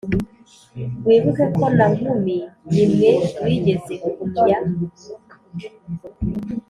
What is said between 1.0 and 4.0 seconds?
wibuke ko na nkumi n'imwe wigeze